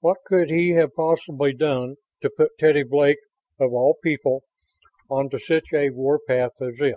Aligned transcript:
What 0.00 0.20
could 0.24 0.48
he 0.48 0.70
have 0.70 0.94
possibly 0.94 1.52
done 1.52 1.96
to 2.22 2.30
put 2.30 2.56
Teddy 2.58 2.82
Blake, 2.82 3.18
of 3.58 3.74
all 3.74 3.94
people, 4.02 4.42
onto 5.10 5.38
such 5.38 5.66
a 5.74 5.90
warpath 5.90 6.62
as 6.62 6.76
this? 6.78 6.96